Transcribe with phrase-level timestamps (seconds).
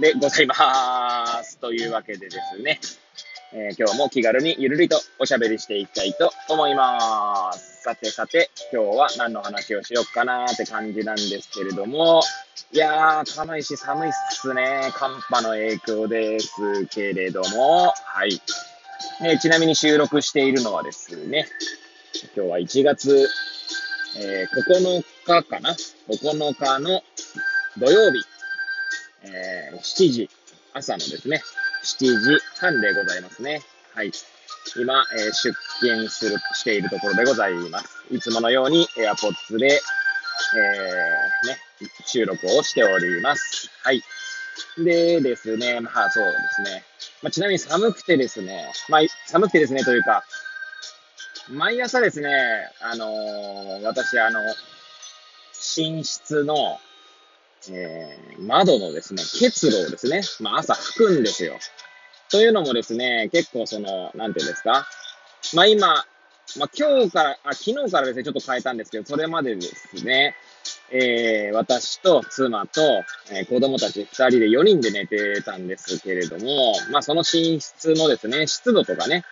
[0.00, 1.58] でございます。
[1.58, 2.80] というわけでですね、
[3.52, 7.82] えー、今日も気軽にゆるりとおしゃべりしていきたいと思います。
[7.82, 12.22] さてさて、今日は何の話をしよっかなーって感じなんですけれども、
[12.72, 14.90] いやー、寒いし寒いっすね。
[14.94, 16.50] 寒波の影響です
[16.90, 18.40] けれども、はい。
[19.22, 21.46] えー、ちなみに収録しているのはですね、
[22.34, 23.28] 今日は1月、
[24.18, 25.76] えー、9日かな
[26.08, 27.02] ?9 日の
[27.78, 28.33] 土曜日、
[29.24, 30.30] えー、7時、
[30.72, 31.42] 朝のですね、
[31.84, 33.62] 7時半でございますね。
[33.94, 34.12] はい。
[34.76, 38.04] 今、えー、出勤する、しているところでございます。
[38.10, 41.58] いつものように AirPods で、えー、ね、
[42.06, 43.70] 収録をしております。
[43.82, 44.02] はい。
[44.78, 46.84] でですね、まあそうですね。
[47.22, 50.24] まあ、ちなみに寒くてですね、まあ寒くてですねというか、
[51.48, 52.30] 毎朝ですね、
[52.80, 54.40] あのー、私あの、
[55.76, 56.78] 寝室の、
[57.72, 61.54] えー、窓のですね、結露をですね、まあ朝吹くんですよ。
[62.30, 64.86] というのもですね、結構その、なんていうんですか？
[65.54, 65.88] まあ今、
[66.58, 70.34] まあ今日から、あ、昨日からですね、ちょっと変えたんですけど、それまでですね、
[70.90, 72.80] えー、私と妻と、
[73.30, 79.24] えー、子供たち2人で4人で寝てたんですけれども、まあその寝室のですね、湿度とかね、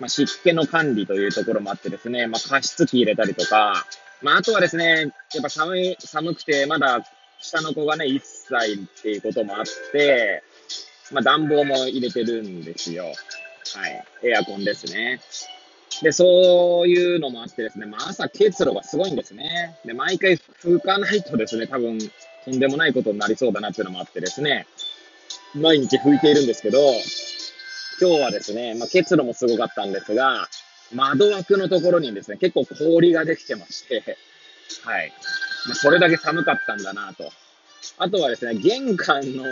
[0.00, 3.86] まあ湿気の管理というところもあってですね、まあ加湿器入れたりとか、
[4.22, 7.04] まああとはですね、やっぱ寒い、寒くてまだ
[7.40, 10.42] 下の子がね、1歳っていうこともあって、
[11.12, 13.04] まあ、暖房も入れてるんですよ。
[13.04, 13.12] は
[13.88, 14.04] い。
[14.22, 15.20] エアコンですね。
[16.02, 19.78] で、そういうのもあってですね、まあ、朝結露がすごいんですね。
[19.84, 21.98] で、毎回拭かないとですね、多分、
[22.44, 24.66] とんでもないことになりそうだなっていうのもあってですね、
[25.54, 26.78] 毎日拭いているんですけど、
[28.00, 30.48] 今日はですね、まあ、結露もすごかったんですが、
[30.92, 34.18] 窓枠のところにですね、結構氷ができてまして、
[34.84, 35.12] はい。
[35.66, 37.30] まあ、それだけ寒かったんだなと。
[37.98, 39.44] あとはですね、玄関の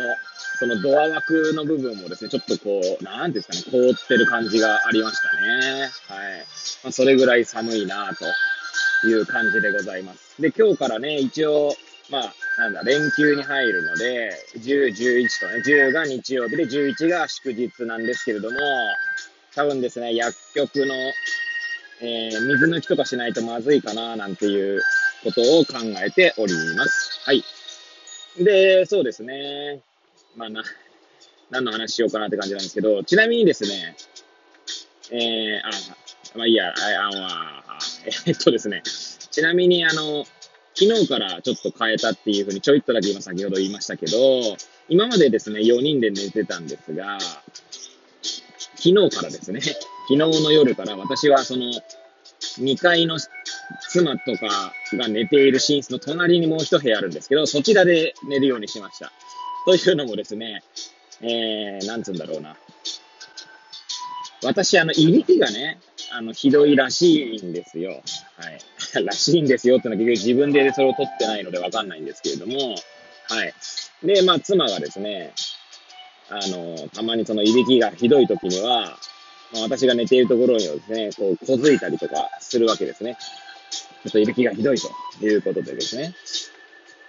[0.58, 5.90] そのドア枠の部分もですね、ちょっとこう、なんですかね、凍ってる感じがありましたね。
[6.08, 6.44] はい。
[6.84, 10.40] まあ、それぐらい寒いなという感じでございます。
[10.40, 11.74] で、今日からね、一応、
[12.10, 18.56] まあ、なんだ、連休に入るので、10、11とね、10が日曜日で11が祝日なんですけれども、
[19.54, 20.94] 多分ですね、薬局の、
[22.00, 24.82] えー、水抜きとかしないとまずいかな、なんていう
[25.24, 27.20] ことを考えております。
[27.24, 27.42] はい。
[28.38, 29.80] で、そうですね。
[30.36, 30.62] まあ、な、
[31.50, 33.96] 何の話しようかなって感じなんですけど、ちなみにですね、
[35.10, 35.70] えー、あ、
[36.36, 37.78] まあいいや、あ、あ、あ
[38.26, 40.24] えっとですね、ちなみにあの、
[40.74, 44.56] 昨日からちょっと変えたっていうふうにちょいっとだけ今先ほど言いましたけど、
[44.88, 47.18] 今までですね、4人で寝てたんですが、
[48.76, 49.76] 昨日からですね、昨
[50.08, 51.72] 日の夜から私はその
[52.60, 53.18] 2階の
[53.88, 59.12] 妻とかが寝ている寝室の隣にもう一部屋あるんですけど、そちらで寝るようにしました。
[59.66, 60.62] というのもですね、
[61.22, 62.56] えー、なんつうんだろうな。
[64.44, 65.78] 私、あの、いびきがね、
[66.12, 68.02] あの、ひどいらしいんですよ。
[68.36, 68.60] はい。
[69.04, 72.74] らしいんですよってのは結局自分でそれを取ってないのでわかんないんですけれども、
[73.28, 73.54] はい。
[74.02, 75.32] で、まあ、妻がですね、
[76.28, 78.98] あの、たまにそのいびきがひどい時には、
[79.52, 83.16] まあ、私が寝ているところにですね、こう、こづいたりとかするわけですね。
[84.04, 86.14] ちょっといびきがひどいということでですね。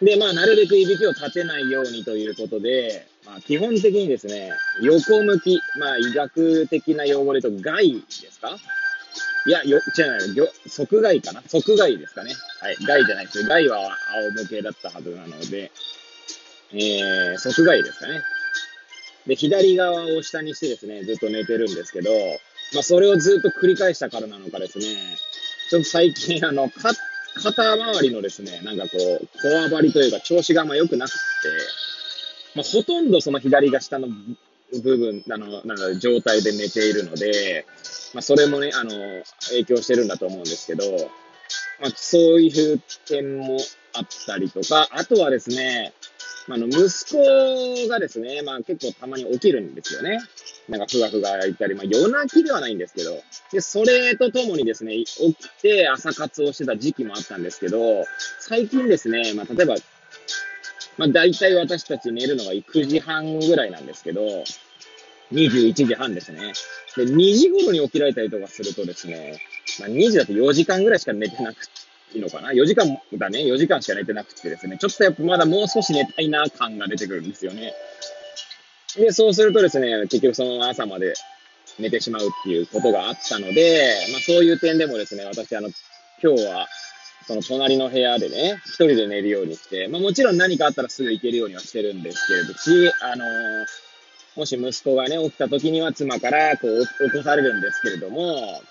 [0.01, 4.51] で、まあ、なるべくいびきを立てないようにということで、まあ、基本的にですね、
[4.81, 8.57] 横向き、まあ、医学的な用語で言うと、外ですか？
[9.47, 10.01] いや、よ、違
[10.33, 11.41] うよ、側外かな？
[11.47, 12.33] 側外ですかね。
[12.61, 12.75] はい。
[12.81, 13.95] 外じゃないです外は
[14.35, 15.71] 仰向けだったはずなので、
[16.73, 18.21] えー、側外ですかね。
[19.27, 22.11] で、左側を下にしてですね、ずっと寝てるんですけど、
[22.73, 24.85] まあ、それをずっと繰り返したからなのかですね、
[25.69, 26.93] ちょっと最近、あの、か
[27.35, 28.89] 肩周りのですね、なんかこ
[29.21, 31.17] う、こわばりというか調子があんま良くなくて、
[32.55, 34.07] まあ、ほとんどその左が下の
[34.83, 37.65] 部分、あの、なんか状態で寝ているので、
[38.13, 38.91] まあ、それもね、あの、
[39.49, 40.83] 影響してるんだと思うんですけど、
[41.81, 43.57] まあ、そういう点も
[43.93, 45.93] あったりとか、あとはですね、
[46.47, 50.19] あの、息子がですね、まあ結構たまに起きるんですよね。
[50.69, 53.17] なんかふがふがいたり、まあ夜泣きではないんですけど、
[53.51, 58.05] で、それとともにですね、起きて朝活をしてた時期もあったんですけど、
[58.39, 59.75] 最近ですね、まあ例えば、
[60.97, 64.21] まあ、大体私たち寝るのが9時半ぐらいなんですけど、
[65.31, 66.53] 21時半ですね。
[66.95, 69.39] で、2時頃に起きられたりとかするとですね、
[69.79, 71.84] まあ、2時だと4時間ぐらいしか寝てなくて
[72.15, 73.39] いいのかな ?4 時間だね。
[73.39, 77.73] 4時間しか寝てなくてですね、ちょっとやっぱまだもう少し寝たいな感が出てくるんですよね。
[78.95, 81.13] で、そうするとですね、結局その朝まで
[81.77, 85.69] 寝てしまうっていうことがあったので、まあそういう点でもですね、私あの、
[86.23, 86.67] 今日は、
[87.27, 93.65] その隣の部屋でね、一人で寝るようにして、まあもちろん何かあったらすぐ行けるようにはしてるんですけれどし、あのー、
[94.37, 98.61] もし息子がね、起きた時には妻からこう起こされるんですけれども、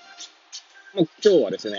[0.94, 1.79] もう今日はですね、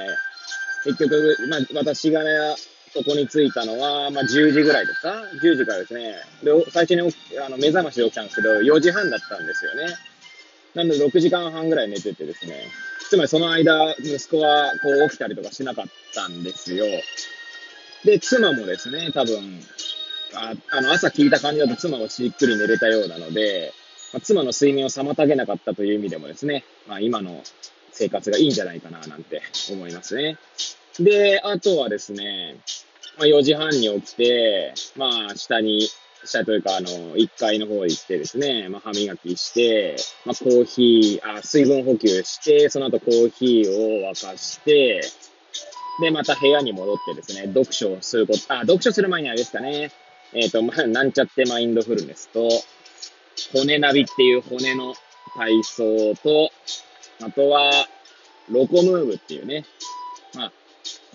[0.85, 2.55] 結局、まあ私がね、
[2.93, 6.13] そこに着いたのは、まあ10時ぐらいですか ?10 時からですね。
[6.43, 7.01] で、最初に
[7.43, 9.93] あの目覚ましで起きたんですけど、4時半だったんですよね。
[10.75, 12.67] なので6時間半ぐらい寝ててですね。
[13.09, 16.85] つまりその間、息子はこう起きたりとかしなかったんですよ。
[18.03, 19.61] で、妻もですね、多分、
[20.35, 23.73] ああの朝聞いた感じだと妻はしっくり寝れたようなので、
[24.13, 27.41] まあ、妻の睡眠を妨げなかったという意味でもですね、まあ、今の
[27.91, 29.41] 生活がいいんじゃないかななんて
[29.71, 30.37] 思いますね。
[30.99, 32.57] で、あとはですね、
[33.17, 35.87] まあ、4時半に起きて、まあ、下に、
[36.23, 39.95] 下というか、あの、1階の方行ってですね、まあ、歯磨きして、
[40.25, 45.01] まあ、コーヒー、あ、水分補給して、その後コーヒーを沸かして、
[46.01, 49.91] で、また部屋に戻ってですね、読書をすること、あ、読書する前にあれですかね、
[50.33, 52.49] えっ、ー、と、まあ、なんちゃってマインドフルネスと、
[53.53, 54.93] 骨ナビっていう骨の
[55.37, 56.51] 体操と、
[57.21, 57.87] あとは、
[58.49, 59.65] ロコムーブっていうね、
[60.35, 60.51] まあ、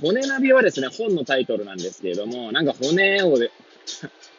[0.03, 3.49] 骨ナビはですね、本のタイトルなんですけれども、なんか骨を、 い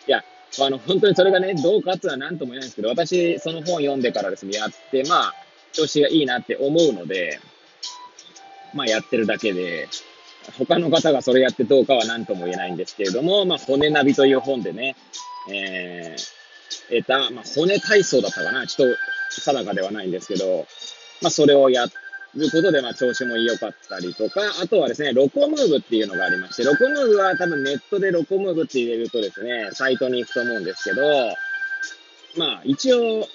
[0.08, 0.24] や、
[0.60, 5.36] あの、本当にそれがね、どうかってのは何とも言えないんですけど、私、その本読んでからですね、やって、まあ、
[5.72, 7.40] 調子がいいなって思うので、
[8.74, 9.88] まあ、やってるだけで、
[10.58, 14.96] 他の方がそれやってどうかは何とも言えないんですけれども、まあ、骨ナビという本でね、
[15.50, 20.68] えー、得た、まあ、骨体操だったかな、ちょっと定かではないんですけど、
[21.22, 21.92] まあ、それをやっ
[22.36, 31.02] ることで、まあ、調子も良かったりとか、あとはですね、ロコムーブっていうのがありまして、ロコムーブは多分ネットでロコムーブって入れるとですね、サイトに行くと思うんですけど、
[32.38, 33.28] まあ、一応、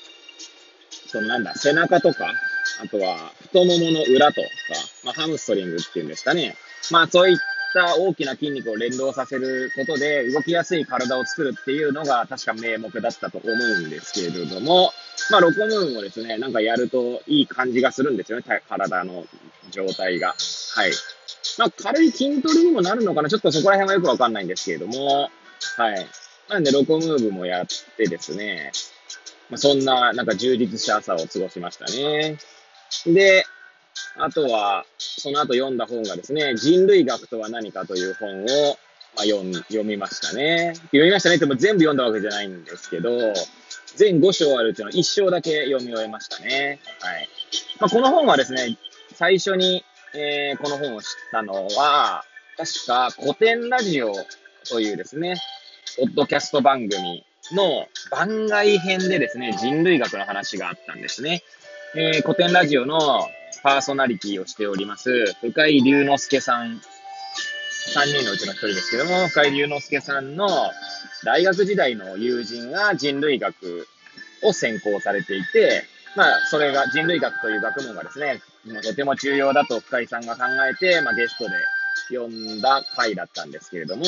[1.09, 2.33] そのなんだ、背中とか、
[2.83, 4.49] あとは太ももの裏とか、
[5.05, 6.57] まあ、ハムストリングっていうんですかね。
[6.91, 7.39] まあそういっ
[7.73, 14.93] た大きな筋肉を連動させることで動きやすい体を作るっていうのが確か名目だったと思うんですけれども、
[15.31, 19.27] まあロコムーンもですね、なんかやるといい感じがするんですよね、体の
[19.71, 20.35] 状態が。
[20.75, 20.93] はい。
[21.59, 25.31] まあ軽い筋トレにもなるのかな、ちょっとそこら辺はよくわかんないんですけれども、
[25.77, 26.07] はい。
[26.49, 27.67] なんでロコムーブもやっ
[27.97, 28.73] てですね、
[29.51, 32.39] まあ、そんななんか充実した朝を過ごしましたね。
[33.07, 33.45] で、
[34.19, 38.79] あとは、その後読んだ本がですね、人類学とは何かという本を、
[39.17, 40.75] まあ、読みましたね。
[40.77, 43.11] 読みましたねっても全部読んだわけじゃないんですけど、
[43.97, 46.81] 全5章あるうちの1章だけ読み終えましたね。
[47.01, 47.29] はい。
[47.81, 48.77] まあ、この本はですね、
[49.15, 49.83] 最初に、
[50.15, 52.25] えー、この本を知ったのは、
[52.59, 54.13] 確か古典ラジオ
[54.69, 55.37] というですね、
[55.99, 61.43] ポッドキャスト番組の番外編でですね、人類学の話があったんですね。
[61.95, 63.27] えー、古典ラジオの
[63.63, 66.83] パーソナリティをしております、深井龍之介さん、
[67.95, 70.49] 3人のうちの1人ですけども、深井龍之介さんの
[71.25, 73.87] 大学時代の友人が人類学
[74.43, 75.85] を専攻されていて、
[76.17, 78.41] まあ、それが人類学という学問がですね、
[78.83, 81.51] とても重要だと深井さんが考えて、まあ、ゲストで
[82.09, 84.05] 読んだ回だったんですけれども、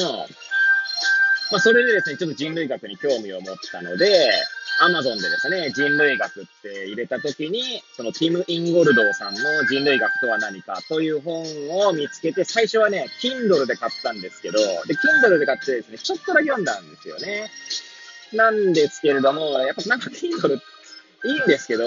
[1.50, 4.30] まあ、それでですね、ちょっと人類学に興味を持ったので、
[4.80, 11.42] アマゾンでですね、人類学って入れたときに、そのティム・インゴルドーさんの人類学とは何かという本
[11.86, 17.50] を見つけて、最初はね、Kindle で買ったんですけど、で、Kindle で買ってですね、ちょっとだけ読んだんですよね。
[18.32, 20.60] なんですけれども、やっぱなんか Kindle
[21.24, 21.86] いいんですけど、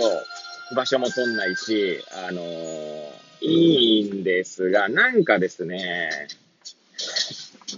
[0.75, 6.27] 場所も取んないし、あのー、いいんですが、なんかですね、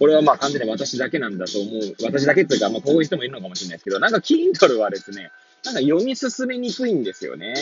[0.04, 1.96] これはまあ完全に私だけなんだと思う。
[2.04, 5.32] 私だけっていうか、まあこういう人もいるのかもしれないですけど、なんか Kindle はですね、
[5.64, 7.56] なんか読み進めにくいんですよね。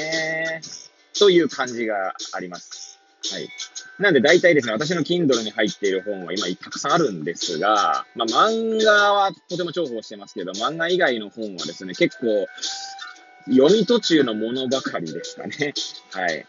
[1.19, 2.99] という感じがあります。
[3.31, 3.47] はい。
[3.99, 12.47] なんで大体ですね、私の Kindle に入っている本は今たくさんあるんですが、まあ漫画はとても重宝してますけど、漫画以外の本はですね、結構
[13.45, 15.75] 読み途中のものばかりですかね。
[16.11, 16.47] はい。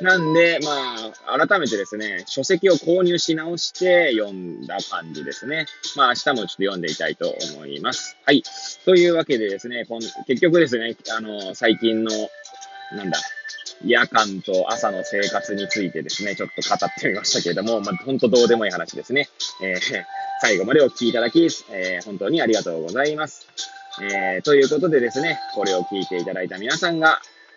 [0.00, 5.66] なんで、まあ、改めてですね、書籍を購入し直して読んだ感じですね。
[5.96, 8.16] まあ、明日もちょっと読んでいきたいと思います。
[8.24, 8.42] はい。
[8.84, 9.86] というわけでですね、
[10.26, 12.10] 結局ですね、あの、最近の、
[12.92, 13.18] なんだ、
[13.84, 19.28] 夜間と朝の生活についてですね、ちょっと語ってみましたけれども、まあ、ほんとどうでもいい話ですね。
[19.62, 20.04] えー、
[20.40, 23.48] 最後までお聴きいただき、えー、本当にありがとうございます。
[24.00, 27.20] えー、ということでですね、これを聞いていただいた皆さんが、